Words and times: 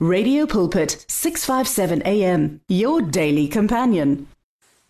Radio 0.00 0.46
Pulpit 0.46 1.04
657 1.08 2.02
AM 2.06 2.60
your 2.68 3.02
daily 3.02 3.48
companion. 3.48 4.26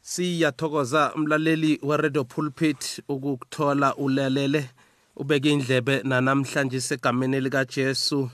siyathokoza 0.03 1.12
mlaleli 1.17 1.79
we-radio 1.83 2.25
pulpit 2.25 3.03
ukuthola 3.08 3.97
ulalele 3.97 4.71
ubeke 5.17 5.50
indlebe 5.50 6.00
nanamhlanje 6.05 6.81
segameni 6.81 7.41
likajesu 7.41 8.30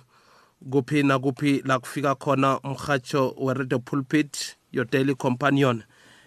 kuphi 0.70 1.02
nakuphi 1.02 1.62
la 1.64 1.78
kufika 1.78 2.14
khona 2.14 2.60
umhatsho 2.60 3.34
we-radio 3.38 3.78
pulpit 3.78 4.56
your 4.72 4.86
daily 4.90 5.14
companion. 5.14 5.82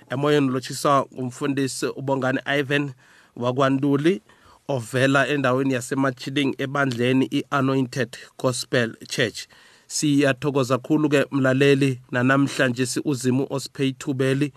Emoyeni 0.09 0.47
lotshiswa 0.49 1.07
ngumfundisi 1.13 1.85
ubongani 1.85 2.39
ivan 2.59 2.91
wakwantuli 3.35 4.21
ovela 4.67 5.27
endaweni 5.27 5.73
yasemachiling 5.73 6.55
ebandleni 6.57 7.25
i-anointed 7.31 8.17
gospel 8.39 8.95
church. 9.09 9.47
Siyathokoza 9.87 10.77
kakhulu 10.77 11.09
ke 11.09 11.25
mlaleli 11.31 11.99
nanamhlanje 12.11 12.85
si 12.85 12.99
uzimu 13.05 13.47
osiphe 13.49 13.87
ithubeli 13.87 14.53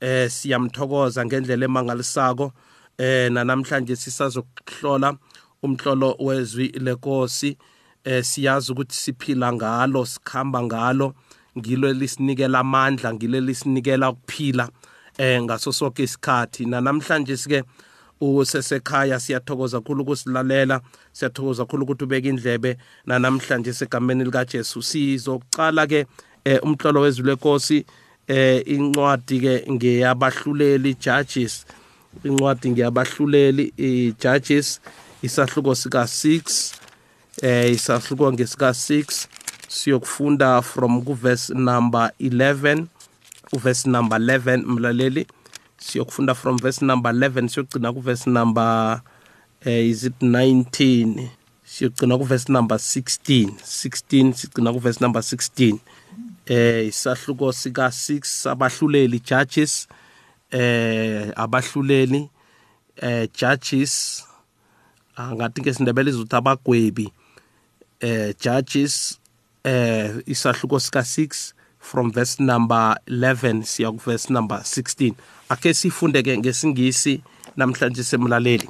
eh 0.00 0.30
siyamthokoza 0.30 1.24
ngendlela 1.24 1.64
emangalisako. 1.64 2.52
Eh 2.98 3.32
nanamhlanje 3.32 3.96
sisazokuhlola 3.96 5.16
umhlolo 5.62 6.16
wezwi 6.20 6.68
lenkosi 6.68 7.56
eh 8.04 8.24
siyazi 8.24 8.72
ukuthi 8.72 8.96
siphila 8.96 9.52
ngalo 9.52 10.04
sikhamba 10.06 10.62
ngalo. 10.62 11.14
Ngilo 11.58 11.88
elisinikela 11.88 12.58
amandla 12.58 13.14
ngilo 13.14 13.38
elisinikela 13.38 14.10
ukuphila 14.10 14.68
eh 15.18 15.42
ngaso 15.42 15.72
sonke 15.72 16.02
isikhathi. 16.02 16.66
Nanamhlanje 16.66 17.36
sike 17.36 17.62
usesekhaya 18.20 19.20
siyathokoza 19.20 19.80
kakhulu 19.80 20.02
ukusilalela 20.02 20.80
siyathokoza 21.12 21.64
kakhulu 21.64 21.84
ukuthi 21.84 22.04
ubeke 22.04 22.28
indlebe. 22.28 22.76
Nanamhlanje 23.06 23.72
segameni 23.72 24.24
likaJesu 24.24 24.82
sizokucala 24.82 25.86
ke 25.86 26.06
eh, 26.44 26.60
umhlolo 26.62 27.00
wezwi 27.00 27.26
lenkosi 27.26 27.84
eh 28.28 28.62
incwadi 28.66 29.40
ke 29.40 29.64
ngeyabahluleli 29.70 30.94
judges. 30.94 31.66
Incwadi 32.24 32.70
ngeyabahluleli 32.70 33.72
i-judges 33.76 34.80
isahluko 35.22 35.74
sika 35.74 36.02
6 36.02 36.74
eh 37.42 37.72
isahluko 37.72 38.32
ngesika 38.32 38.70
6 38.70 39.26
siyokufunda 39.68 40.62
from 40.62 41.02
kuverse 41.02 41.54
number 41.54 42.12
11 42.20 42.86
uverse 43.52 43.88
number 43.90 44.18
11 44.18 44.62
mlaleli. 44.66 45.26
Siyokufunda 45.84 46.34
from 46.34 46.56
verse 46.58 46.84
number 46.84 47.12
11 47.12 47.48
siyogcina 47.48 47.92
kuverse 47.92 48.30
number 48.30 49.00
eh, 49.64 49.88
is 49.88 50.04
it 50.04 50.14
19 50.22 51.28
siyogcina 51.64 52.18
kuverse 52.18 52.52
number 52.52 52.78
16 52.78 53.50
16 53.60 54.32
sigcina 54.32 54.72
kuverse 54.72 55.00
number 55.04 55.22
16 55.22 55.78
eh 56.46 56.86
isahluko 56.88 57.52
sika 57.52 57.86
6 57.88 58.50
abahluleli 58.50 59.20
judges 59.20 59.88
eh 60.50 61.32
abahluleli 61.36 62.30
eh 62.96 63.28
judges. 63.34 64.24
Angathi 65.16 65.60
ngesindebele 65.60 66.10
izothi 66.10 66.36
abagwebi 66.36 67.12
eh 68.00 68.34
judges 68.40 69.18
eh 69.64 70.16
isahluko 70.26 70.80
sika 70.80 71.00
6 71.00 71.52
from 71.78 72.10
verse 72.12 72.40
number 72.40 72.96
11 73.06 73.62
siya 73.62 73.92
ku 73.92 74.00
verse 74.00 74.32
number 74.32 74.58
16 74.64 75.12
ake 75.50 75.74
sifunde 75.74 76.22
ke 76.22 76.38
ngesingisi 76.38 77.20
namhlanje 77.56 78.04
semlaleli 78.04 78.68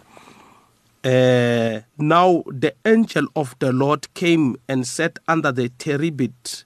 uh, 1.04 1.80
now 1.98 2.42
the 2.48 2.74
angel 2.86 3.26
of 3.36 3.54
the 3.58 3.72
Lord 3.72 4.12
came 4.14 4.56
and 4.66 4.86
sat 4.86 5.18
under 5.28 5.52
the 5.52 5.68
terebinth 5.68 6.64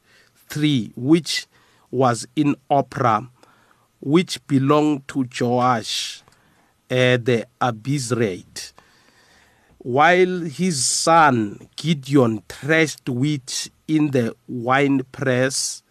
tree, 0.48 0.92
which 0.94 1.46
was 1.90 2.26
in 2.36 2.54
Opera, 2.70 3.28
which 4.00 4.44
belonged 4.46 5.08
to 5.08 5.26
Joash 5.38 6.22
uh, 6.90 7.18
the 7.18 7.46
Abizrite, 7.60 8.72
while 9.78 10.40
his 10.42 10.86
son 10.86 11.68
Gideon 11.76 12.42
threshed 12.48 13.08
wheat 13.08 13.70
in 13.88 14.12
the 14.12 14.36
winepress 14.46 15.82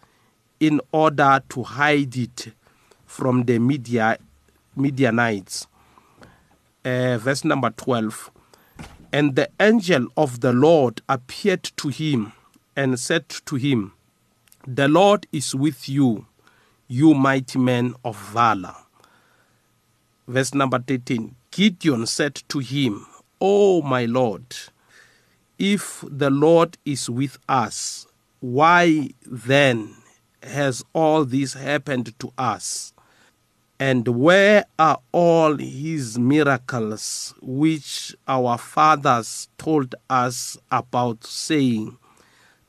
in 0.58 0.80
order 0.90 1.42
to 1.50 1.62
hide 1.62 2.16
it 2.16 2.48
from 3.08 3.44
the 3.44 3.58
Midia, 3.58 4.18
Midianites. 4.76 5.66
Uh, 6.84 7.18
verse 7.18 7.44
number 7.44 7.70
12. 7.70 8.30
And 9.12 9.34
the 9.34 9.48
angel 9.58 10.06
of 10.16 10.40
the 10.40 10.52
Lord 10.52 11.00
appeared 11.08 11.64
to 11.78 11.88
him 11.88 12.32
and 12.76 13.00
said 13.00 13.28
to 13.46 13.56
him, 13.56 13.94
The 14.66 14.86
Lord 14.86 15.26
is 15.32 15.54
with 15.54 15.88
you, 15.88 16.26
you 16.86 17.14
mighty 17.14 17.58
man 17.58 17.94
of 18.04 18.16
valor. 18.16 18.76
Verse 20.28 20.54
number 20.54 20.78
13 20.78 21.34
Gideon 21.50 22.06
said 22.06 22.36
to 22.48 22.58
him, 22.58 23.06
O 23.40 23.80
my 23.80 24.04
Lord, 24.04 24.44
if 25.58 26.04
the 26.06 26.30
Lord 26.30 26.76
is 26.84 27.08
with 27.08 27.38
us, 27.48 28.06
why 28.40 29.10
then 29.24 29.96
has 30.42 30.84
all 30.92 31.24
this 31.24 31.54
happened 31.54 32.16
to 32.20 32.32
us? 32.36 32.92
And 33.80 34.08
where 34.08 34.64
are 34.76 34.98
all 35.12 35.56
his 35.56 36.18
miracles 36.18 37.32
which 37.40 38.16
our 38.26 38.58
fathers 38.58 39.48
told 39.56 39.94
us 40.10 40.58
about, 40.68 41.24
saying, 41.24 41.96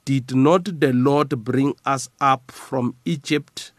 Did 0.06 0.36
not 0.36 0.80
the 0.80 0.94
Lord 0.94 1.44
bring 1.44 1.74
us 1.84 2.10
up 2.22 2.52
from 2.52 2.96
Egypt? 3.06 3.72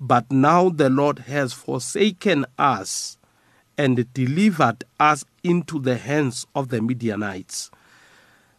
But 0.00 0.32
now 0.32 0.70
the 0.70 0.88
Lord 0.88 1.20
has 1.20 1.52
forsaken 1.52 2.46
us 2.58 3.18
and 3.76 4.10
delivered 4.14 4.84
us 4.98 5.26
into 5.44 5.80
the 5.80 5.98
hands 5.98 6.46
of 6.54 6.70
the 6.70 6.80
Midianites. 6.80 7.70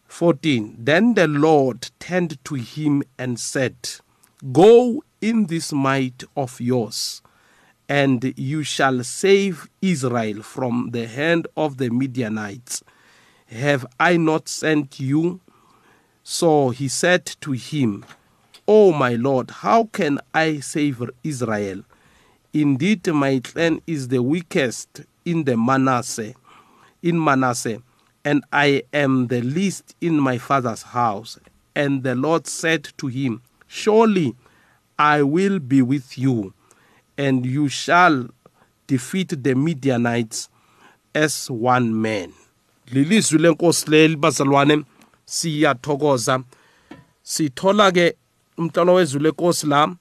14. 0.06 0.76
Then 0.78 1.14
the 1.14 1.26
Lord 1.26 1.90
turned 1.98 2.38
to 2.44 2.54
him 2.54 3.02
and 3.18 3.40
said, 3.40 3.74
Go 4.52 5.02
in 5.20 5.46
this 5.46 5.72
might 5.72 6.22
of 6.36 6.60
yours 6.60 7.20
and 7.92 8.32
you 8.38 8.62
shall 8.62 9.04
save 9.04 9.68
Israel 9.82 10.42
from 10.42 10.92
the 10.92 11.06
hand 11.06 11.46
of 11.58 11.76
the 11.76 11.90
Midianites. 11.90 12.82
Have 13.48 13.84
I 14.00 14.16
not 14.16 14.48
sent 14.48 14.98
you? 14.98 15.40
So 16.22 16.70
he 16.70 16.88
said 16.88 17.26
to 17.42 17.52
him, 17.52 18.06
O 18.66 18.92
my 18.92 19.16
Lord, 19.16 19.50
how 19.50 19.90
can 19.92 20.20
I 20.32 20.60
save 20.60 21.02
Israel? 21.22 21.82
Indeed, 22.54 23.06
my 23.08 23.40
clan 23.44 23.82
is 23.86 24.08
the 24.08 24.22
weakest 24.22 25.02
in 25.26 25.44
the 25.44 25.58
Manasseh, 25.58 26.32
in 27.02 27.22
Manasseh, 27.22 27.82
and 28.24 28.42
I 28.50 28.84
am 28.94 29.26
the 29.26 29.42
least 29.42 29.94
in 30.00 30.18
my 30.18 30.38
father's 30.38 30.82
house. 30.82 31.38
And 31.76 32.04
the 32.04 32.14
Lord 32.14 32.46
said 32.46 32.88
to 32.96 33.08
him, 33.08 33.42
Surely 33.66 34.34
I 34.98 35.22
will 35.22 35.58
be 35.58 35.82
with 35.82 36.16
you 36.16 36.54
and 37.18 37.46
you 37.46 37.68
shall 37.68 38.28
defeat 38.86 39.42
the 39.42 39.54
Midianites 39.54 40.48
as 41.14 41.50
one 41.50 41.92
man. 41.94 42.32
Lilizwi 42.86 43.38
lenkosi 43.38 43.90
leli 43.90 44.16
bazalwane 44.16 44.84
siyathokoza. 45.24 46.42
Sithola 47.22 47.92
ke 47.92 48.16
umhlolo 48.58 48.94
wezwi 48.94 49.22
lenkosi 49.22 49.66
la 49.66 49.96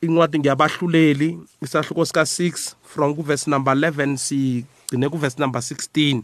incwadi 0.00 0.38
ngiyabahluleli 0.38 1.38
isahluko 1.62 2.04
sika 2.04 2.20
6 2.20 2.74
from 2.82 3.14
kuverse 3.14 3.50
number 3.50 3.74
11 3.74 4.16
sigcine 4.16 5.08
kuverse 5.08 5.38
number 5.38 5.60
16. 5.60 6.22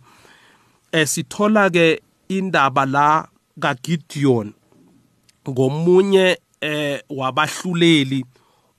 Eh 0.93 1.07
sithola 1.07 1.71
ke 1.71 2.03
indaba 2.29 2.87
la 2.87 3.29
kaGideon 3.61 4.53
ngomunye 5.49 6.39
eh 6.61 7.03
wabahluleli 7.09 8.25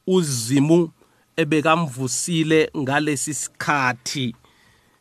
uzimu 0.08 0.92
ebekamvusile 1.42 2.70
ngalesi 2.78 3.34
sikhathi 3.34 4.36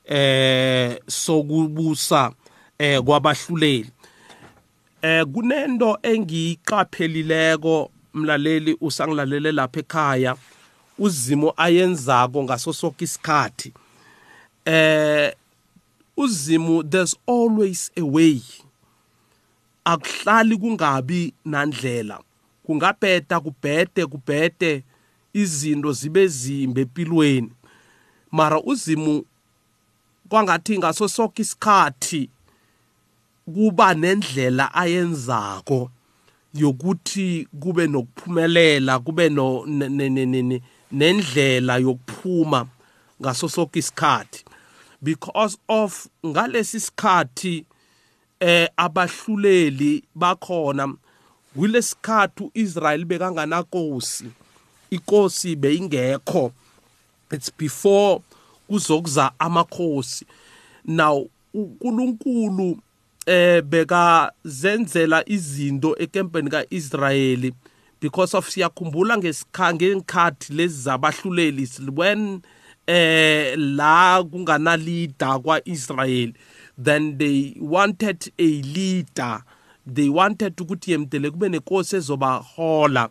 eh 0.05 0.99
sokubusa 1.07 2.33
eh 2.79 3.01
kwabahluleli. 3.03 3.91
Eh 5.03 5.25
kunento 5.33 5.99
engiyiqaphelileko 6.03 7.91
mlaleli 8.15 8.77
usangilalele 8.81 9.53
lapha 9.53 9.81
ekhaya 9.81 10.37
uzimo 10.99 11.55
ayenzako 11.57 12.45
ngaso 12.45 12.73
sonke 12.73 13.05
isikhathi. 13.05 13.73
Eh 14.65 15.33
uzimo 16.17 16.83
there's 16.83 17.17
always 17.27 17.91
a 17.97 18.03
way. 18.03 18.43
Akuhlali 19.85 20.57
kungabi 20.57 21.35
nandlela. 21.45 22.21
Kungabheda 22.67 23.41
kubhede 23.41 24.07
kubhede. 24.07 24.83
Izinto 25.33 25.93
zibe 25.93 26.29
zimbe 26.29 26.81
empilweni. 26.81 27.51
Mara 28.33 28.61
uzimu 28.63 29.25
kwangathi 30.29 30.79
ngaso 30.79 31.09
sonke 31.09 31.43
isikhathi 31.43 32.31
kuba 33.55 33.95
nendlela 33.95 34.75
ayenzako 34.75 35.91
yokuthi 36.55 37.49
kube 37.61 37.87
nokuphumelela 37.87 38.99
kube 38.99 39.29
nendlela 40.93 41.77
yokuphuma 41.79 42.67
ngaso 43.23 43.49
sonke 43.49 43.79
isikhathi. 43.79 44.45
Because 45.03 45.59
of 45.69 46.07
ngalesi 46.27 46.81
sikhathi 46.81 47.65
eh 48.41 48.69
abahluleli 48.77 50.05
bakhona 50.15 50.95
kulesikhathi 51.55 52.51
uIsrael 52.55 53.05
bekanganankosi 53.05 54.25
inkosi 54.91 55.57
beyingekho. 55.57 56.53
It's 57.33 57.51
before 57.59 58.23
kuzokuza 58.69 59.33
amakhosi. 59.39 60.27
Now 60.85 61.29
uNkulunkulu 61.55 62.79
eh 63.27 63.63
beka 63.63 64.33
zenzela 64.45 65.29
izinto 65.29 65.97
ekempeni 65.99 66.51
kaIsrayeli 66.51 67.53
because 68.01 68.37
of 68.37 68.49
siyakhumbula 68.49 69.19
ngesikhange 69.19 69.97
ngikhathi 69.97 70.53
lezi 70.53 70.83
zabahluleli 70.83 71.69
when 71.97 72.43
eh 72.87 73.59
la 73.59 74.25
kungana 74.25 74.77
leader 74.77 75.41
kwaIsrael 75.43 76.33
then 76.83 77.19
they 77.19 77.55
wanted 77.61 78.33
a 78.39 78.63
leader. 78.63 79.43
They 79.87 80.09
wanted 80.09 80.57
ukuthi 80.57 80.93
yemdele 80.93 81.31
kube 81.31 81.49
nenkosi 81.49 81.97
ezobahola. 81.97 83.09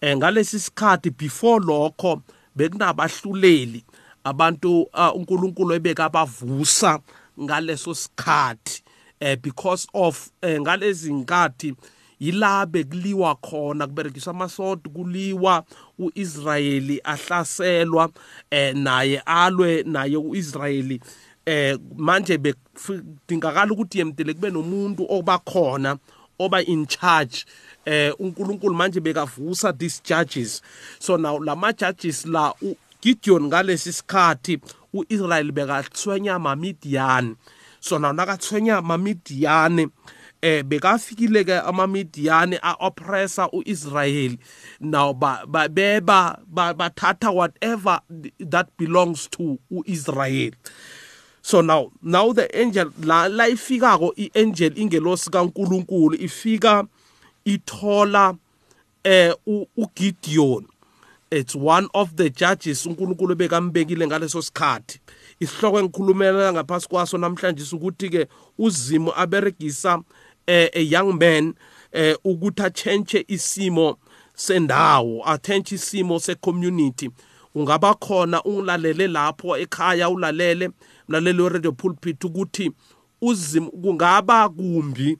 Eh 0.00 0.16
ngalesi 0.16 0.60
sikhathi 0.60 1.10
before 1.10 1.64
lokho 1.64 2.22
bekunabahluleli 2.56 3.84
abantu 4.24 4.82
uh, 4.82 5.16
uNkulunkulu 5.16 5.74
ebeka 5.74 6.04
abavusa 6.04 7.00
ngaleso 7.40 7.94
sikhathi. 7.94 8.82
Eh 9.20 9.36
because 9.36 9.86
of 9.94 10.30
eh, 10.42 10.60
ngalezi 10.60 11.12
nkathi 11.12 11.74
yila 12.20 12.66
bekuliwa 12.66 13.34
khona 13.34 13.86
kuberekiswa 13.86 14.30
amasod 14.30 14.88
kuliwa 14.88 15.64
uIsrayeli 15.98 17.00
ahlaselwa 17.04 18.10
eh 18.50 18.76
naye 18.76 19.18
alwe 19.26 19.82
naye 19.82 20.16
uIsrayeli 20.16 21.00
eh 21.46 21.78
manje 21.96 22.38
bekudingakala 22.38 23.72
ukuthi 23.72 23.98
yemtele 23.98 24.34
kube 24.34 24.50
nomuntu 24.50 25.06
obakhona 25.08 25.98
oba 26.38 26.62
in 26.62 26.86
charge 26.86 27.44
eh 27.84 28.12
uNkulunkulu 28.18 28.74
manje 28.74 29.00
bekavusa 29.00 29.72
these 29.72 30.00
judges. 30.04 30.62
So 30.98 31.16
now 31.16 31.38
lama 31.38 31.72
judges 31.72 32.26
la 32.26 32.52
Gideon 33.00 33.48
ngalesi 33.48 33.92
sikhathi 33.92 34.60
uIsrael 34.92 35.52
bekathwenya 35.52 36.34
amaMidian 36.34 37.36
so 37.80 37.98
now 37.98 38.12
nakathwenya 38.12 38.76
amaMidian 38.76 39.90
eh 40.42 40.62
bekafikile 40.62 41.44
ke 41.44 41.56
amaMidian 41.60 42.58
aoppressa 42.62 43.48
uIsrael. 43.52 44.38
Now 44.80 45.12
ba 45.12 45.44
beba 45.46 46.38
bathatha 46.48 47.32
whatever 47.32 48.00
that 48.40 48.68
belongs 48.76 49.28
to 49.28 49.58
uIsrael. 49.72 50.54
So 51.42 51.60
now 51.60 51.92
now 52.02 52.32
the 52.32 52.48
angel 52.58 52.92
la 53.02 53.26
la 53.28 53.48
ifikako 53.48 54.12
iangel 54.16 54.78
ingelosi 54.78 55.30
kaNkuluNkulu 55.30 56.16
ifika 56.20 56.84
ithola 57.44 58.36
eh 59.04 59.32
uGideon 59.76 60.66
it's 61.30 61.54
one 61.54 61.88
of 61.94 62.16
the 62.16 62.30
judges 62.30 62.86
uNkulunkulu 62.86 63.34
bekambekile 63.34 64.06
ngaleso 64.06 64.42
sikhathi. 64.42 65.00
Isihloko 65.40 65.78
engikhulumela 65.78 66.52
ngaphasi 66.52 66.88
kwaso 66.88 67.18
namhlanje 67.18 67.76
ukuthi 67.76 68.10
ke 68.10 68.26
uzimo 68.58 69.12
aberegisa 69.16 70.02
eh, 70.46 70.70
a 70.72 70.80
young 70.80 71.18
man 71.18 71.54
eh, 71.92 72.16
ukuthi 72.24 72.62
achange 72.62 73.24
isimo 73.28 73.98
sendawo 74.34 75.22
athentshe 75.24 75.74
isimo 75.74 76.18
secommunity. 76.20 77.10
Ungaba 77.54 77.94
khona 77.94 78.42
ungilalele 78.42 79.06
lapho 79.06 79.56
ekhaya 79.56 80.08
ulalele 80.10 80.70
mlaleli 81.08 81.42
we-radio 81.42 81.72
pulpit 81.72 82.24
ukuthi 82.24 82.72
uzimo 83.22 83.70
kungaba 83.70 84.48
kumbi 84.48 85.18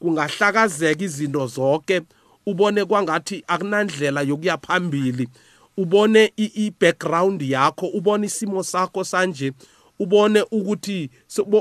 kungahlakazeka 0.00 1.04
izinto 1.04 1.46
zonke 1.46 2.00
ubone 2.46 2.84
kwangathi 2.84 3.44
akunandlela 3.46 4.22
yokuya 4.22 4.58
phambili. 4.58 5.28
Ubone 5.76 6.32
i-background 6.36 7.42
yakho 7.42 7.86
ubone 7.86 8.26
isimo 8.26 8.62
sakho 8.62 9.04
sanje 9.04 9.52
ubone 9.98 10.44
ukuthi 10.50 11.10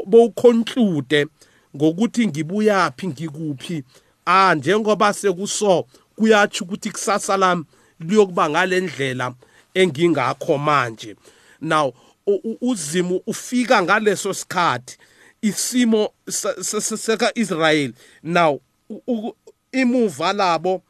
bowuconclude 0.06 1.28
ngokuthi 1.76 2.28
ngibuyaphi 2.28 3.08
ngikuphi. 3.08 3.84
Ah 4.26 4.56
njengoba 4.56 5.14
sekuso 5.14 5.86
kuyatsho 6.16 6.64
ukuthi 6.64 6.92
kusasa 6.92 7.38
lami 7.38 7.64
liyokuba 8.00 8.50
ngalendlela 8.50 9.34
engingakho 9.74 10.58
manje. 10.58 11.16
Now 11.62 11.94
uzimo 12.62 13.22
ufika 13.28 13.84
ngaleso 13.84 14.34
sikhathi. 14.34 14.98
Isimo 15.42 16.14
seka 16.98 17.32
Israel 17.36 17.94
now 18.24 18.60
imuva 19.72 20.34
labo 20.34 20.84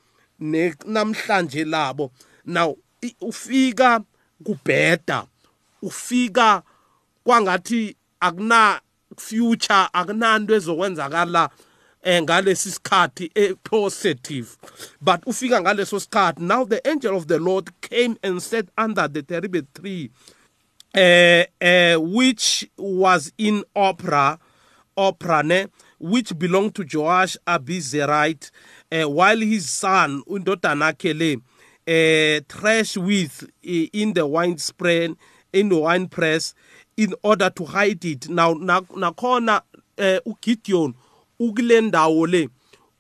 namhlanje 0.85 1.65
labo 1.65 2.11
now 2.45 2.77
ufika 3.21 4.01
kubheda 4.43 5.25
ufika 5.81 6.63
kwangathi 7.23 7.95
akuna 8.19 8.81
future 9.17 9.89
akunanto 9.93 10.55
ezokwenzakala 10.55 11.49
eh 12.03 12.21
ngalesi 12.21 12.71
sikhathi 12.71 13.31
e 13.35 13.53
positive. 13.63 14.57
But 15.01 15.25
ufika 15.25 15.61
ngaleso 15.61 15.99
sikhathi 15.99 16.41
now 16.41 16.63
the 16.65 16.85
angel 16.87 17.15
of 17.15 17.27
the 17.27 17.39
lord 17.39 17.69
came 17.81 18.17
and 18.23 18.41
sat 18.41 18.67
under 18.77 19.07
the 19.07 19.21
terrible 19.21 19.61
tree. 19.73 20.11
Uh, 20.95 21.43
uh, 21.61 21.95
which 21.99 22.69
was 22.77 23.31
in 23.37 23.63
opera 23.75 24.39
opera 24.97 25.43
ne 25.43 25.67
which 25.99 26.37
belonged 26.37 26.73
to 26.75 26.85
Joash 26.91 27.37
Abizerite 27.45 28.51
uh, 28.91 29.09
while 29.09 29.37
his 29.39 29.69
son 29.69 30.23
undodana 30.27 30.91
yakhe 30.93 31.13
le 31.13 31.41
uh, 31.87 32.41
thresh 32.47 32.97
with 32.97 33.43
uh, 33.43 33.47
in 33.93 34.13
the 34.13 34.25
wine 34.25 34.57
spray 34.57 35.09
in 35.53 35.69
the 35.69 35.77
wine 35.77 36.07
press 36.07 36.53
in 36.97 37.13
order 37.23 37.49
to 37.49 37.65
hide 37.65 38.03
it. 38.05 38.29
Now 38.29 38.53
nakhona 38.53 39.61
uh, 39.97 40.19
uGideon 40.25 40.93
ukule 41.39 41.81
ndawo 41.81 42.27
le 42.27 42.49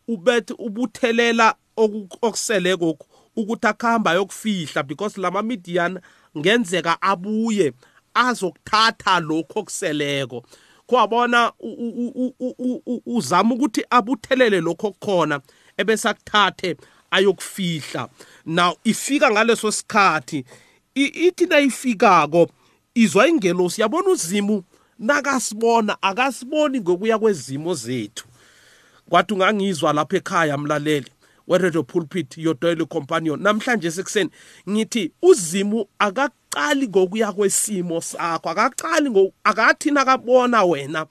ubethe 0.07 0.53
ubuthelela 0.53 1.55
okusele 1.77 2.77
kokho 2.77 3.05
ukuthi 3.35 3.67
akuhamba 3.67 4.13
yokufihla 4.13 4.83
because 4.87 5.17
lama 5.17 5.41
Midian 5.41 5.99
ngenzeka 6.37 7.01
abuye 7.01 7.73
azokuthatha 8.13 9.19
lokho 9.19 9.59
okuseleko. 9.59 10.43
Kwabona 10.87 11.53
uzama 13.05 13.55
ukuthi 13.55 13.83
abuthelele 13.89 14.61
lokho 14.61 14.91
kukhona 14.91 15.41
ebese 15.77 16.09
akuthathe 16.09 16.75
ayokufihla. 17.11 18.09
Now 18.45 18.75
ifika 18.83 19.31
ngaleso 19.31 19.71
sikhathi 19.71 20.45
ithi 20.95 21.45
nayifikako 21.45 22.49
izwa 22.93 23.27
ingelosi 23.27 23.81
yabona 23.81 24.09
uzimu 24.09 24.63
nakasibona 24.99 25.97
akasiboni 26.01 26.79
ngokuya 26.79 27.19
kwezimo 27.19 27.73
zethu. 27.73 28.25
Kwathi 29.09 29.33
ungangizwa 29.33 29.93
lapha 29.93 30.17
ekhaya 30.17 30.57
mlaleli. 30.57 31.11
We-radio 31.49 31.83
pulpit 31.83 32.37
daily 32.59 32.85
companion. 32.85 33.41
Namhlanje 33.41 33.91
sekuseni 33.91 34.29
ngithi 34.69 35.11
uzimu 35.21 35.85
akaqali 35.99 36.87
ngokuya 36.87 37.33
kwesimo 37.33 38.01
sakho 38.01 38.49
akaqali 38.49 39.33
akathi 39.43 39.91
nakabona 39.91 40.63
wena 40.63 41.07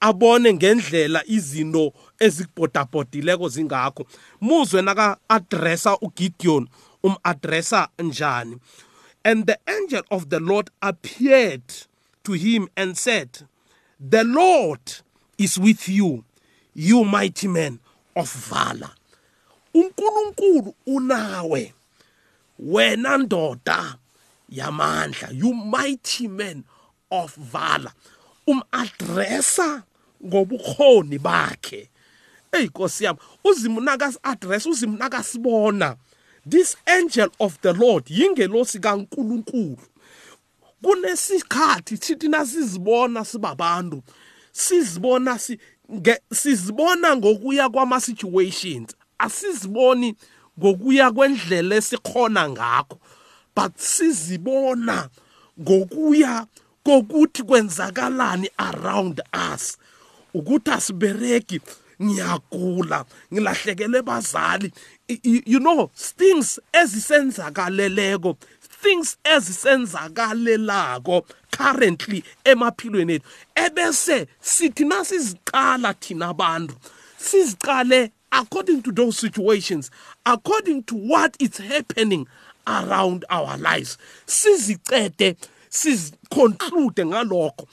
abone 0.00 0.54
ngendlela 0.54 1.22
izinto 1.26 1.92
ezikubhodabhodileko 2.18 3.48
zingakho. 3.48 4.06
Muzwe 4.40 4.82
naka-adressa 4.82 5.98
ugideon 6.00 6.68
um-adressa 7.02 7.88
njani? 7.98 8.58
And 9.24 9.46
the 9.46 9.58
angel 9.66 10.02
of 10.10 10.28
the 10.30 10.40
lord 10.40 10.70
appeared 10.82 11.62
to 12.24 12.32
him 12.32 12.68
and 12.76 12.96
said 12.96 13.46
the 14.00 14.24
lord 14.24 14.80
is 15.38 15.58
with 15.58 15.88
you 15.88 16.24
you 16.74 17.04
mighty 17.04 17.48
man 17.48 17.78
of 18.16 18.30
valor. 18.32 18.90
uNkulunkulu 19.74 20.74
unawe. 20.86 21.74
Wena 22.58 23.18
ndoda 23.18 23.96
yamandla 24.48 25.28
you 25.32 25.54
mighty 25.54 26.28
man 26.28 26.64
of 27.10 27.36
valor. 27.36 27.92
Umaddressa 28.46 29.82
ngobukhoni 30.26 31.18
bakhe. 31.18 31.88
Hey 32.52 32.66
Nkosi 32.66 33.04
yami 33.04 33.18
uzimo 33.44 33.80
nakas 33.80 34.18
address 34.22 34.66
uzimo 34.66 34.98
nakasibona 34.98 35.96
this 36.48 36.76
angel 36.86 37.30
of 37.38 37.60
the 37.60 37.72
lord 37.72 38.04
yingelosi 38.10 38.78
kaNkulunkulu. 38.78 39.78
Kunesikhathi 40.82 41.98
thithi 41.98 42.28
nasizibona 42.28 43.24
sibabantu 43.24 44.02
sizibona 44.52 45.38
si 45.38 45.58
sizibona 46.32 47.16
ngokuya 47.16 47.68
kwama 47.68 48.00
situations 48.00 48.96
asiziboni 49.24 50.08
ngokuya 50.58 51.06
kwendlela 51.16 51.74
esikhona 51.76 52.42
ngakho 52.52 52.96
but 53.56 53.72
sizibona 53.76 55.08
ngokuya 55.60 56.46
kokuthi 56.84 57.42
kwenzakalani 57.42 58.50
around 58.58 59.20
us. 59.54 59.78
Ukuthi 60.34 60.70
asibereki 60.70 61.60
ngiyagula 62.02 63.04
ngilahlekele 63.32 64.02
bazali. 64.02 64.72
You 65.24 65.60
know 65.60 65.90
things 65.94 66.60
ezisenzakaleleko 66.72 68.36
things 68.82 69.16
ezisenzakalelako 69.24 71.24
currently 71.50 72.24
emaphilweni 72.44 73.14
ethu. 73.14 73.28
Ebese 73.54 74.26
sithi 74.40 74.84
nasiziqala 74.84 75.94
thina 75.94 76.28
abantu 76.28 76.74
siziqale 77.18 78.10
according 78.34 78.82
to 78.82 78.92
those 78.92 79.16
situations 79.16 79.90
according 80.26 80.82
to 80.82 80.94
what 80.94 81.36
is 81.40 81.56
happening 81.58 82.26
around 82.66 83.24
our 83.30 83.56
lives 83.56 83.96
sizicede 84.26 85.36
siziconclude 85.70 87.04
ngalokho. 87.04 87.66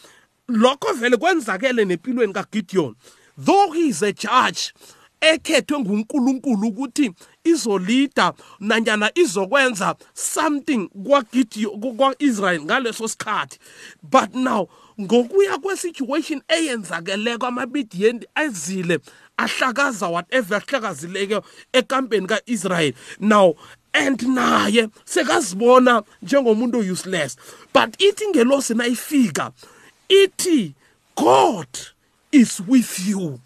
Lokho 0.50 0.94
vele 0.94 1.18
kwenzakele 1.18 1.86
nempilweni 1.86 2.34
kaGideon. 2.34 2.96
Though 3.38 3.72
he 3.72 3.90
is 3.90 4.02
a 4.02 4.12
judge 4.14 4.74
ekhethwe 5.22 5.80
nguNkulunkulu 5.80 6.68
ukuthi 6.68 7.12
izolida 7.44 8.34
nanyana 8.60 9.12
izokwenza 9.16 9.96
something 10.14 10.90
kwaGideon 10.90 11.98
kwaIsrael 11.98 12.62
ngaleso 12.62 13.08
sikhathi. 13.08 13.60
But 14.04 14.34
now 14.34 14.68
ngokuya 15.02 15.58
kwesituation 15.58 16.42
eyenzakele 16.48 17.38
kwamabidiyeni 17.38 18.26
ezile 18.36 19.00
ahlakaza 19.38 20.08
whatever 20.08 20.58
ahlakazileke 20.58 21.42
ekampeni 21.74 22.28
kaIsrael 22.28 22.94
now 23.20 23.56
and 23.94 24.22
naye 24.22 24.90
sekazibona 25.06 26.04
njengomuntu 26.22 26.80
useless 26.80 27.38
but 27.74 28.02
ithi 28.02 28.28
ngelosi 28.28 28.74
nayifika 28.74 29.52
ithi 30.10 30.76
God 31.16 31.68
is 32.32 32.60
with 32.62 33.08
you. 33.08 33.40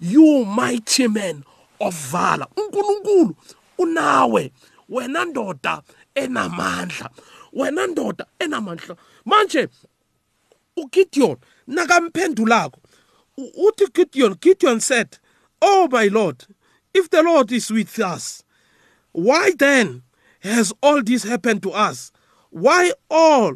You 0.00 0.44
mighty 0.44 1.08
man 1.08 1.44
of 1.80 1.94
valor. 1.94 2.46
uNkulunkulu 2.56 3.36
unawe 3.78 4.52
wena 4.88 5.24
ndoda 5.24 5.82
enamandla 6.14 7.10
wena 7.52 7.86
ndoda 7.86 8.26
enamandla. 8.38 8.96
Manje 9.24 9.68
uGideon 10.82 11.36
nakamphendulako. 11.68 12.78
Uthi 13.38 13.92
Gideon 13.92 14.36
Gideon 14.40 14.80
said 14.80 15.18
oh 15.60 15.88
my 15.90 16.08
lord 16.08 16.44
if 16.92 17.08
the 17.08 17.22
lord 17.22 17.50
is 17.50 17.70
with 17.70 17.98
us 17.98 18.44
why 19.12 19.52
then 19.58 20.02
has 20.40 20.72
all 20.82 21.02
this 21.02 21.22
happened 21.22 21.62
to 21.62 21.70
us? 21.70 22.10
Why 22.50 22.92
all 23.10 23.54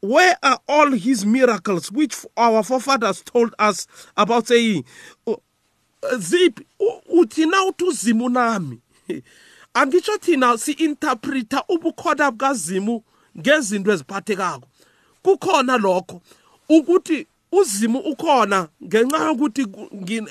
where 0.00 0.36
are 0.42 0.60
all 0.68 0.92
his 0.92 1.26
miracles 1.26 1.90
which 1.90 2.16
our 2.36 2.62
forefathers 2.62 3.22
told 3.22 3.54
us 3.58 3.86
about 4.16 4.46
saying 4.46 4.84
ziphi 5.26 6.64
uthi 6.80 7.46
na 7.46 7.70
uthi 7.70 7.84
uzimu 7.84 8.30
nami? 8.30 8.80
Angitsho 9.74 10.18
thina 10.20 10.56
si-interpreta 10.58 11.64
ubukhona 11.68 12.30
bukazimu 12.30 13.02
ngezinto 13.38 13.92
eziphathekako. 13.92 14.68
Kukhona 15.22 15.78
lokho 15.78 16.22
ukuthi 16.68 17.26
uzimu 17.52 17.98
ukhona 17.98 18.68
ngenxa 18.84 19.18
yokuthi 19.26 19.66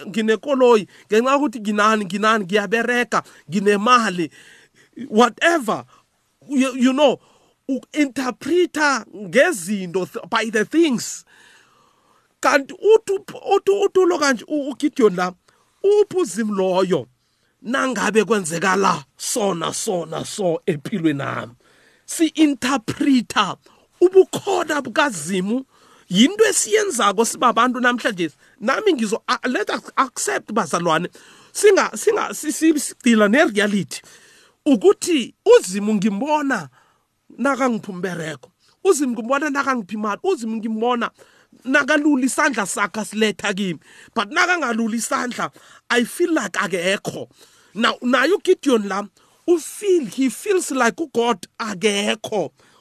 nginekoloyi 0.08 0.88
ngenxa 1.08 1.32
yokuthi 1.32 1.60
nginani 1.60 2.06
nginani 2.06 2.46
ngiyabereka 2.46 3.24
nginemali. 3.50 4.32
Whatever 5.10 5.86
you, 6.48 6.75
you 6.75 6.94
know 6.94 7.20
uinterpreta 7.70 9.06
ngezinto 9.15 10.08
by 10.30 10.50
the 10.50 10.65
things. 10.65 11.25
Kanti 12.39 12.74
utulo 13.86 14.20
kanje 14.20 14.46
uGideon 14.48 15.15
la 15.15 15.34
uphuzimu 15.84 16.54
loyo? 16.54 17.08
Nangabe 17.62 18.24
kwenzeka 18.24 18.75
la 18.75 19.04
sona 19.18 19.74
sona 19.74 20.25
so 20.25 20.62
empilweni 20.65 21.18
nami. 21.18 21.54
Si 22.06 22.27
interpreta 22.27 23.58
ubukhona 24.01 24.82
bukazimu 24.82 25.65
yinto 26.09 26.45
esiyenzako 26.45 27.25
sibabantu 27.25 27.79
namhlanje. 27.79 28.31
Nami 28.59 28.93
ngizo 28.93 29.21
let 29.45 29.69
us 29.69 29.91
accept 29.97 30.51
bazalwane. 30.53 31.09
Singa 31.51 31.91
singa 31.97 32.33
sigcila 32.33 33.27
nereality. 33.27 34.01
Ukuthi 34.65 35.33
uzimu 35.45 35.93
ngimbona 35.95 36.69
nakangiphumereko 37.38 38.51
uzimu 38.83 39.13
ngimbona 39.13 39.50
nakangiphi 39.50 39.97
uzimu 40.24 40.57
ngimbona 40.57 41.12
nakalula 41.63 42.25
isandla 42.25 42.65
sakhe 42.65 43.05
siletha 43.05 43.53
kimi. 43.53 43.79
But 44.13 44.29
nakangalula 44.29 44.95
isandla 44.95 45.51
i 45.89 46.03
feel 46.03 46.33
like 46.33 46.57
akekho. 46.59 47.29
Now 47.74 47.97
naye 48.01 48.31
ugideon 48.31 48.88
la 48.88 49.07
ufeel 49.47 50.07
he 50.07 50.29
feels 50.29 50.71
like 50.71 50.95
ugod 50.97 51.47
akekho. 51.59 52.51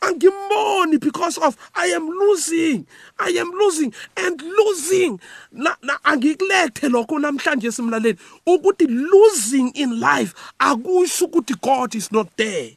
angimboni 0.00 1.00
because 1.00 1.38
of 1.38 1.56
i 1.74 1.86
am 1.86 2.06
losing. 2.08 2.86
I 3.18 3.30
am 3.30 3.50
losing 3.50 3.92
and 4.16 4.40
losing. 4.40 5.20
Na, 5.52 5.74
na 5.82 5.98
angikulethe 6.04 6.88
lokho 6.88 7.18
namhlanje 7.18 7.72
simlaleli. 7.72 8.18
Ukuthi 8.46 8.86
losing 8.88 9.70
in 9.74 10.00
life 10.00 10.34
akusho 10.60 11.26
ukuthi 11.26 11.60
god 11.60 11.94
is 11.94 12.12
not 12.12 12.28
there. 12.36 12.76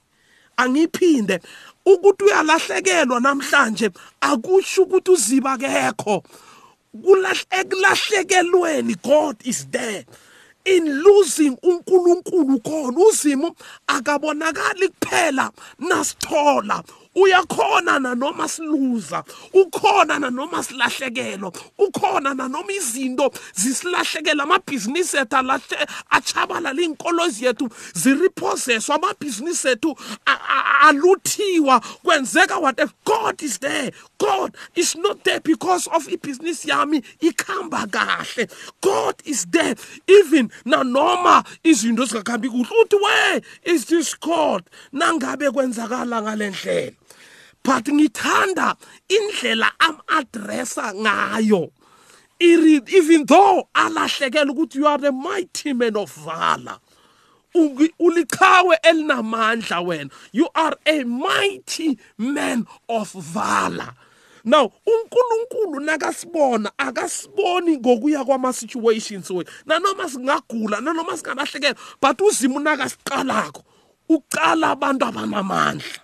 Angiphinde. 0.58 1.40
Ukuthi 1.86 2.24
uyalahlekelwa 2.26 3.20
namhlanje 3.20 3.92
akusho 4.22 4.84
ukuthi 4.84 5.12
uziba 5.12 5.58
kekho 5.58 6.24
kulahlekelweni 7.04 8.96
god 9.02 9.38
is 9.46 9.68
there. 9.72 10.06
In 10.66 11.02
losing 11.02 11.58
uNkulunkulu 11.64 12.60
khona 12.60 12.98
uzimo 12.98 13.56
akabonakali 13.88 14.90
kuphela 14.90 15.52
nasithola. 15.80 16.84
Uyakhona 17.16 18.00
nanoma 18.00 18.48
siluza? 18.48 19.24
Ukhona 19.54 20.20
nanoma 20.20 20.64
silahlekelwa 20.64 21.52
ukhona 21.78 22.34
nanoma 22.34 22.72
izinto 22.72 23.32
zisilahlekela? 23.56 24.44
Amabhizinisi 24.44 25.18
ethu 25.18 25.36
alahle 25.36 25.88
achabalala 26.10 26.82
iinkolo 26.82 27.30
zethu 27.30 27.70
ziriphoseswa 27.94 28.96
amabhizinisi 28.96 29.68
ethu 29.68 29.96
aluthiwa. 30.82 31.80
Kwenzeka 32.04 32.60
whatever. 32.60 32.94
God 33.06 33.42
is 33.42 33.58
there. 33.60 33.92
God 34.18 34.56
is 34.76 34.96
not 34.96 35.24
there 35.24 35.40
because 35.40 35.88
of 35.88 36.08
ibhizinisi 36.08 36.70
yami 36.70 37.04
ikhamba 37.20 37.88
kahle. 37.88 38.50
God 38.82 39.16
is 39.26 39.46
there. 39.52 39.76
Even 40.08 40.50
nanoma 40.66 41.44
izinto 41.64 42.06
zingakhambi 42.06 42.50
kuhle. 42.50 42.72
Uthi 42.82 42.96
we 42.96 43.42
is 43.74 43.86
this 43.86 44.16
god? 44.20 44.64
Nangabe 44.94 45.52
kwenzakala 45.52 46.22
ngalendlela 46.22 46.94
but 47.64 47.86
ngithanda 47.86 48.76
indlela 49.10 49.72
am-addressa 49.80 50.94
ngayo. 50.94 51.72
Even 52.40 53.26
though 53.26 53.68
alahlekela 53.76 54.50
ukuthi 54.52 54.76
you 54.76 54.88
are 54.88 55.06
a 55.06 55.12
mighty 55.12 55.74
man 55.74 55.96
of 55.96 56.12
valor 56.12 56.80
uliqhawe 57.56 58.76
elinamandla 58.84 59.82
wena. 59.86 60.12
You 60.32 60.48
are 60.56 60.76
a 60.86 61.04
mighty 61.04 61.98
man 62.18 62.66
of 62.90 63.12
valor. 63.12 63.94
Now 64.44 64.72
uNkulunkulu 64.88 65.80
nakasibona 65.86 66.72
akasiboni 66.78 67.78
ngokuya 67.78 68.26
kwama 68.26 68.54
situations 68.54 69.30
we 69.30 69.46
nanoma 69.66 70.10
singagula 70.10 70.82
nanoma 70.82 71.18
singalahlekela 71.18 71.76
but 72.02 72.18
uzimo 72.18 72.60
nakasiqalako 72.60 73.64
uqala 74.10 74.72
abantu 74.72 75.06
abanamandla. 75.06 76.00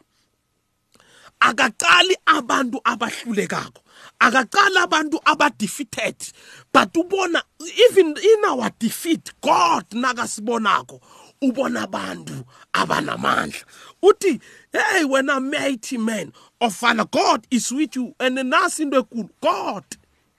Akaqali 1.39 2.15
abantu 2.25 2.81
abahlulekako. 2.83 3.81
Akaqala 4.21 4.83
abantu 4.83 5.19
abadefeated. 5.25 6.33
But 6.71 6.93
ubona 6.93 7.41
even 7.89 8.15
in 8.17 8.45
our 8.47 8.69
defeat 8.79 9.31
god 9.41 9.89
nakasibonako 9.91 11.01
ubona 11.41 11.83
abantu 11.87 12.45
abanamandla. 12.73 13.63
Uthi 14.03 14.41
hey 14.71 15.03
wena 15.03 15.39
mighty 15.41 15.97
man 15.97 16.33
of 16.61 16.73
father 16.75 17.05
god 17.05 17.47
is 17.51 17.71
with 17.71 17.95
you. 17.95 18.13
And 18.19 18.35
nasi 18.49 18.83
into 18.83 19.03
ekulu 19.03 19.29
god 19.41 19.85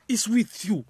is 0.08 0.28
with 0.28 0.64
you. 0.64 0.84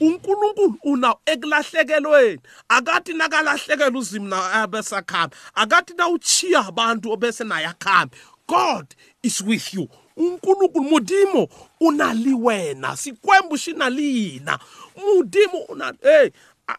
uNkulunkulu 0.00 0.78
una 0.84 1.14
ekulahlekelweni 1.26 2.40
akathi 2.68 3.12
nakalahlekela 3.14 3.98
uzimna 3.98 4.52
abesakhamba 4.52 5.36
akathi 5.54 5.94
na 5.94 6.08
uchiya 6.08 6.66
abantu 6.66 7.12
obese 7.12 7.44
naye 7.44 7.66
akhambe. 7.66 8.16
God 8.46 8.94
is 9.24 9.40
with 9.40 9.74
you. 9.74 9.88
uNkulunkulu 10.16 10.84
modimo 10.84 11.48
unali 11.80 12.34
wena. 12.34 12.96
Sikwembu 12.96 13.56
shinalina 13.58 14.58
modimo 14.96 15.58
una 15.68 15.92
hey 16.02 16.30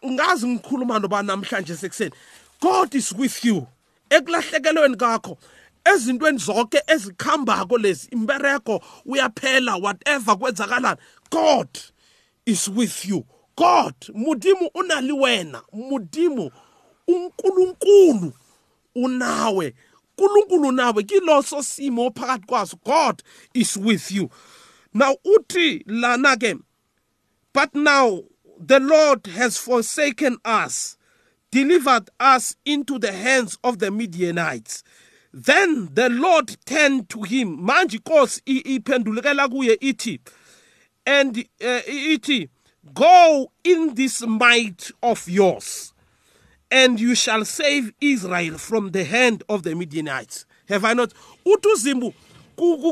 ngazi 0.06 0.46
ngikhuluma 0.46 0.98
noba 0.98 1.22
namhlanje 1.22 1.76
sekuseni 1.76 2.14
god 2.60 2.94
is 2.94 3.12
with 3.12 3.44
you. 3.44 3.66
Ekulahlekelweni 4.10 4.96
kakho 4.96 5.38
ezintweni 5.84 6.38
zonke 6.38 6.82
ezikhambako 6.86 7.78
lezi 7.78 8.08
imbereko 8.10 8.80
uyaphela 9.06 9.76
whatever 9.76 10.36
kwenzakalani. 10.38 11.00
God 11.30 11.68
is 12.46 12.68
with 12.68 13.04
you. 13.04 13.24
God 13.56 13.94
modimo 14.14 14.70
o 14.74 14.82
na 14.82 15.00
le 15.00 15.12
wena. 15.12 15.62
Modimo 15.72 16.50
unkulunkulu 17.08 18.32
unawe. 18.94 19.74
Nkulunkulu 20.18 20.72
nawe 20.72 21.02
kiloso 21.02 21.62
simo 21.62 22.10
phakathi 22.10 22.46
kwaso. 22.46 22.76
God 22.84 23.22
is 23.54 23.76
with 23.76 24.10
you. 24.10 24.30
Now 24.94 25.14
uthi 25.24 25.82
lana 25.86 26.36
ke 26.36 26.58
but 27.52 27.74
now 27.74 28.22
the 28.58 28.80
lord 28.80 29.26
has 29.26 29.58
forsaken 29.58 30.38
us 30.44 30.96
delivered 31.50 32.10
us 32.20 32.56
into 32.64 32.98
the 32.98 33.12
hands 33.12 33.58
of 33.64 33.78
the 33.78 33.90
midianites. 33.90 34.82
Then 35.32 35.90
the 35.92 36.08
lord 36.08 36.56
turned 36.64 37.08
to 37.10 37.22
him. 37.22 37.58
Manje 37.58 37.98
inkosi 37.98 38.40
iphendulekela 38.44 39.48
kuye 39.48 39.76
ithi 39.80 40.20
and 41.06 41.38
uh, 41.64 41.80
iti 41.86 42.48
go 42.94 43.52
in 43.64 43.94
this 43.94 44.22
might 44.22 44.90
of 45.02 45.28
yours 45.28 45.92
and 46.70 47.00
you 47.00 47.14
shall 47.14 47.44
save 47.44 47.92
Israel 48.00 48.58
from 48.58 48.90
the 48.90 49.04
hand 49.04 49.42
of 49.48 49.62
the 49.62 49.74
Midianites. 49.74 50.46
Have 50.68 50.84
I 50.84 50.94
not? 50.94 51.12
Uthi 51.46 51.68
uzimbu 51.74 52.12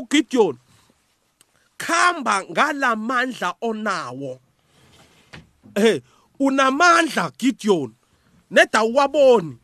Gideon 0.09 0.57
khamba 1.77 2.43
ngalamandla 2.49 3.55
onawo. 3.61 4.39
Eh 5.75 6.01
unamandla 6.39 7.31
Gideon. 7.37 7.95
Neda 8.51 8.83
uwaboni 8.83 9.57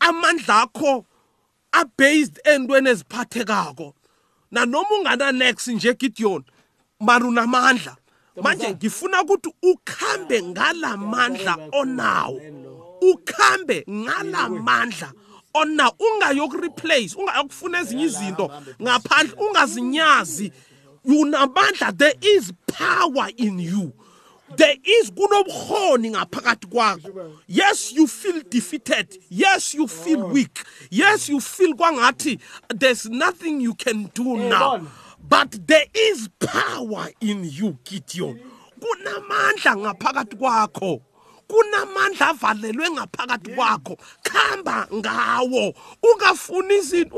amandla 0.00 0.62
akho 0.62 1.04
abased 1.72 2.40
endweni 2.44 2.88
eziphathekako. 2.90 3.94
Na 4.50 4.64
noma 4.64 4.88
ungana 5.00 5.32
next 5.32 5.68
nje 5.68 5.94
Gideon 5.94 6.44
mara 7.00 7.26
unamandla. 7.26 7.96
Manje 8.42 8.70
ngifuna 8.70 9.22
ukuthi 9.22 9.54
ukhambe 9.62 10.42
ngalamandla 10.42 11.58
onawo. 11.72 12.40
Ukhambe 13.10 13.84
ngalamandla 13.90 15.12
ona 15.54 15.92
ungayokureplace 15.98 17.16
ungayokufuna 17.16 17.80
ezinye 17.80 18.04
izinto 18.04 18.50
ngaphandle 18.82 19.34
ungazinyazi. 19.38 20.52
Unamandla 21.04 21.92
there 21.98 22.14
is 22.20 22.52
power 22.66 23.28
in 23.36 23.58
you. 23.58 23.92
There 24.56 24.78
is 24.84 25.10
kunobuhoni 25.10 26.10
ngaphakathi 26.10 26.66
kwakho. 26.66 27.32
Yes 27.48 27.92
you 27.92 28.06
feel 28.06 28.42
defeated. 28.48 29.18
Yes 29.28 29.74
you 29.74 29.88
feel 29.88 30.26
weak. 30.28 30.64
Yes 30.90 31.28
you 31.28 31.40
feel 31.40 31.74
kwangathi 31.74 32.38
there's 32.68 33.08
nothing 33.08 33.60
you 33.60 33.74
can 33.74 34.10
do 34.14 34.36
now. 34.36 34.86
But 35.28 35.66
there 35.66 35.86
is 35.94 36.28
power 36.38 37.08
in 37.20 37.44
you 37.44 37.78
Gideon. 37.84 38.40
Kunamandla 38.80 39.76
ngaphakathi 39.76 40.36
kwakho. 40.36 41.02
Kunamandla 41.52 42.28
avalelwe 42.28 42.90
ngaphakathi 42.90 43.50
kwakho. 43.54 43.96
Khamba 44.22 44.86
ngawo. 44.94 45.74
Ungafuni 46.02 46.74
izinto 46.76 47.16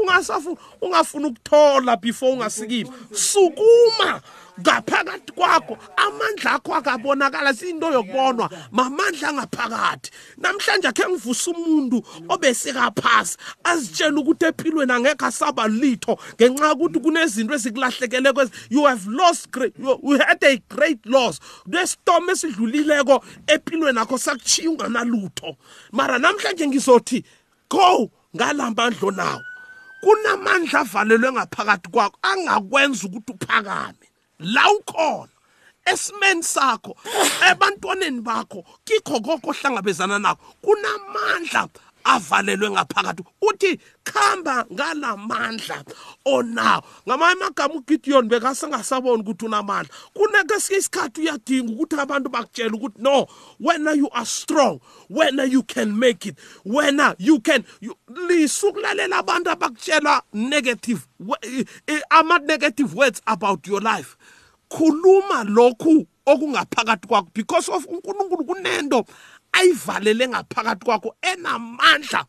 ungasafuni 0.83 1.27
ukuthola 1.27 1.97
before 1.97 2.33
ungasikima 2.33 2.93
sukuma. 3.13 4.21
Ngaphakathi 4.61 5.33
kwakho 5.33 5.79
amandla 5.97 6.53
akho 6.53 6.75
akabonakala 6.75 7.55
sinto 7.55 7.91
yokubonwa. 7.93 8.51
Mamandla 8.73 9.29
angaphakathi. 9.29 10.11
Namhlanje 10.39 10.89
akhe 10.89 11.09
ngivusa 11.09 11.51
umuntu 11.51 12.03
obesekaphasi 12.29 13.37
azitshela 13.65 14.21
ukuthi 14.21 14.47
ephilweni 14.47 14.93
angekho 14.93 15.27
asaba 15.27 15.69
litho 15.69 16.19
ngenxa 16.37 16.69
yokuthi 16.71 17.01
kunezinto 17.01 17.55
ezikulahlekele 17.55 18.33
kwezi. 18.33 18.53
You 18.71 18.85
have 18.87 19.07
lost 19.07 19.51
great 19.51 19.75
you, 19.79 19.99
you 20.03 20.19
had 20.19 20.43
a 20.45 20.57
great 20.69 21.05
loss. 21.07 21.41
Nestorm 21.67 22.31
esidlulileko 22.31 23.25
ephilweni 23.47 23.99
akho 23.99 24.19
sakuchiya 24.19 24.71
unganalutho 24.71 25.57
mara 25.93 26.19
namhlanje 26.19 26.67
ngizothi 26.67 27.25
go 27.69 28.11
ngalamandlo 28.37 29.11
nawo. 29.11 29.43
Kunamandla 30.01 30.81
avalelwe 30.81 31.33
ngaphakathi 31.33 31.89
kwakho 31.91 32.19
angakwenza 32.23 33.07
ukuthi 33.07 33.33
uphakame. 33.33 34.04
La 34.39 34.65
ukhona. 34.73 35.29
Esimeni 35.87 36.43
sakho 36.43 36.97
ebantwaneni 37.51 38.21
bakho 38.21 38.65
kikho 38.85 39.21
konke 39.21 39.51
ohlangabezana 39.51 40.19
nakho. 40.19 40.43
Kunamandla 40.63 41.69
avalelwe 42.05 42.71
ngaphakathi. 42.71 43.25
Uthi 43.43 43.81
khamba 44.05 44.67
ngalamandla 44.73 45.85
onawo 46.25 46.83
ngamanye 47.09 47.33
amagama 47.33 47.75
ugideon 47.75 48.29
bekasengasaboni 48.29 49.23
ukuthi 49.23 49.45
unamandla. 49.47 49.95
Kuneke 50.15 50.61
sinye 50.61 50.79
isikhathi 50.79 51.21
uyadinga 51.21 51.73
ukuthi 51.73 51.97
abantu 52.01 52.29
bakutshela 52.31 52.75
ukuthi 52.75 53.03
no 53.03 53.27
wena 53.61 53.93
you 53.97 54.09
are 54.13 54.27
strong. 54.27 54.81
Wena 55.11 55.51
you 55.51 55.63
can 55.63 55.99
make 55.99 56.27
it. 56.27 56.37
Wena 56.65 57.15
you 57.19 57.41
can 57.41 57.65
lisukulalela 58.29 59.19
abantu 59.19 59.51
abakutshela 59.51 60.23
negative 60.33 61.07
ama-negative 62.11 62.95
words 62.95 63.23
about 63.27 63.67
your 63.67 63.81
life. 63.81 64.17
Khuluma 64.71 65.45
lokhu 65.45 66.07
okungaphakathi 66.27 67.07
kwakho 67.07 67.29
because 67.35 67.69
of 67.69 67.87
uNkulunkulu 67.87 68.45
kunento 68.45 69.05
ayivalele 69.59 70.29
ngaphakathi 70.29 70.85
kwakho 70.85 71.11
enamandla 71.23 72.27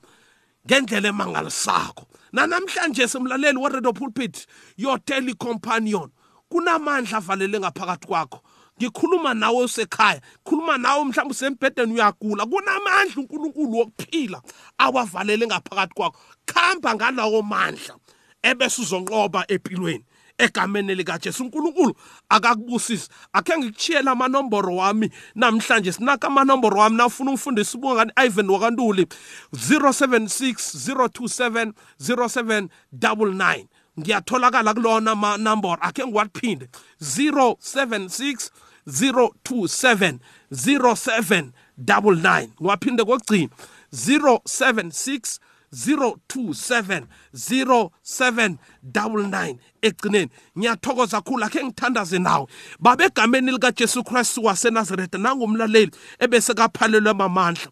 ngendlela 0.65 1.09
emangalisakho 1.09 2.05
nanamhlanje 2.33 3.07
semlaleli 3.07 3.57
weRadio 3.57 3.93
Pulpit 3.93 4.45
your 4.77 4.97
daily 5.05 5.33
companion 5.33 6.09
kunamandla 6.49 7.17
avalele 7.17 7.59
ngaphakathi 7.59 8.07
kwakho. 8.07 8.41
Ngikhuluma 8.77 9.33
nawe 9.33 9.63
usekhaya 9.63 10.21
khuluma 10.43 10.77
nawe 10.77 11.03
mhlawumbe 11.05 11.31
usembhedeni 11.31 11.93
uyagula 11.93 12.45
kunamandla 12.45 13.15
uNkulunkulu 13.17 13.77
wokuphila 13.77 14.41
awavalele 14.77 15.47
ngaphakathi 15.47 15.93
kwakho. 15.93 16.19
Khamba 16.45 16.95
ngalawo 16.95 17.41
mandla 17.41 17.95
ebese 18.43 18.81
uzonqoba 18.81 19.45
empilweni. 19.47 20.05
Egameni 20.37 20.95
likaJesu 20.95 21.43
uNkulunkulu. 21.43 21.95
Akakubusisi. 22.29 23.09
Akhe 23.33 23.57
ngikuchiyela 23.57 24.11
amanomboro 24.11 24.75
wami. 24.75 25.11
Namhlanje 25.35 25.91
sinaka 25.91 26.27
amanomboro 26.27 26.77
wami. 26.79 26.97
Nafuna 26.97 27.29
ungifundisa 27.31 27.77
ubungani 27.77 28.11
Ivan 28.25 28.49
wakantuli 28.49 29.07
076027 29.53 31.71
0799 31.99 33.65
ngiyatholakala 33.99 34.73
kulona 34.73 35.11
amanomboro 35.11 35.77
akhe 35.81 36.07
ngiwaphinde. 36.07 36.69
076 37.01 38.49
027 38.87 40.17
0799 40.51 42.47
ngiwaphinde 42.61 43.03
kokugcina 43.03 43.49
076 43.93 45.39
027 45.75 47.03
0799 47.33 49.57
egcineni 49.81 50.29
ngiyathokoza 50.57 51.21
kakhulu 51.21 51.45
akhe 51.45 51.63
ngithandaze 51.63 52.19
nawe. 52.19 52.47
Babegameni 52.79 53.51
likaJesu 53.51 54.03
Kristu 54.03 54.43
waseNazaretha 54.43 55.17
nangumlaleli 55.17 55.91
ebese 56.19 56.53
kaphalelwe 56.53 57.11
amandla 57.11 57.67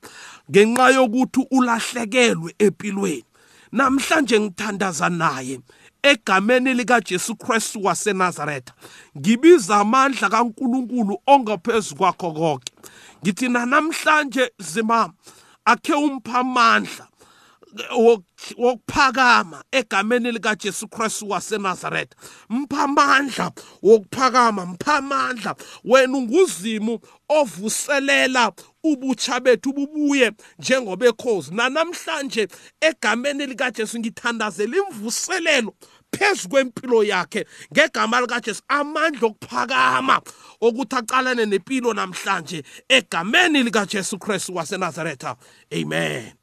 ngenxa 0.51 0.89
yokuthi 0.89 1.47
ulahlekelwe 1.51 2.55
empilweni. 2.59 3.23
Namhlanje 3.71 4.39
ngithandaza 4.39 5.09
naye 5.09 5.59
egameni 6.03 6.73
likaJesu 6.73 7.35
Kristu 7.35 7.83
waseNazaretha 7.83 8.73
ngibiza 9.17 9.77
amandla 9.77 10.29
kaNkuluNkulu 10.29 11.17
ongaphezulu 11.27 11.97
kwakho 11.97 12.31
konke. 12.31 12.73
Ngithi 13.23 13.49
namhlanje 13.49 14.51
zimama 14.59 15.13
akhe 15.65 15.93
umpha 15.93 16.39
amandla. 16.39 17.07
Wokuphakama 18.57 19.63
egameni 19.71 20.31
likaJesu 20.31 20.87
Kristu 20.87 21.29
waseNazaretha 21.29 22.15
mpha 22.49 22.83
amandla 22.83 23.51
wokuphakama 23.81 24.65
mpha 24.65 24.95
amandla 24.95 25.55
wena 25.83 26.17
unguzimu 26.17 26.99
ovuselela 27.29 28.51
ubutsha 28.83 29.39
bethu 29.39 29.73
bubuye 29.73 30.31
njengoba 30.59 31.05
ekhozi 31.05 31.53
nanamhlanje 31.53 32.47
egameni 32.81 33.45
likaJesu 33.45 33.99
ngithandazela 33.99 34.77
imvuselelo 34.77 35.73
phezu 36.13 36.49
kwempilo 36.49 37.03
yakhe 37.03 37.45
ngegama 37.73 38.21
likaJesu. 38.21 38.61
Amandla 38.67 39.27
okuphakama 39.27 40.21
ukuthi 40.61 40.95
aqalane 40.95 41.45
nempilo 41.45 41.93
namhlanje 41.93 42.63
egameni 42.89 43.63
likaJesu 43.63 44.19
Kristu 44.19 44.55
waseNazaretha. 44.55 45.35
Amen. 45.71 46.42